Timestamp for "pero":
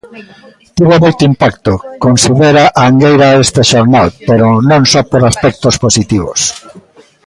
4.27-4.47